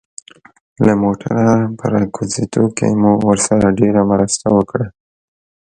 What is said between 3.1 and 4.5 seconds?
ورسره ډېره مرسته